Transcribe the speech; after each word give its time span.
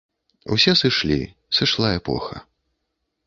Усе 0.55 0.73
сышлі, 0.81 1.17
сышла 1.59 1.93
эпоха. 1.99 2.43